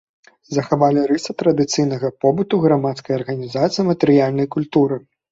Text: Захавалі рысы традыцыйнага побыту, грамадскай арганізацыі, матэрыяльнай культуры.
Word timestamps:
Захавалі 0.57 1.01
рысы 1.09 1.33
традыцыйнага 1.41 2.09
побыту, 2.25 2.59
грамадскай 2.63 3.13
арганізацыі, 3.19 3.85
матэрыяльнай 3.91 4.49
культуры. 4.57 4.99